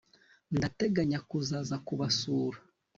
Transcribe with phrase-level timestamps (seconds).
[0.57, 2.57] ndateganya kuzaza kubasura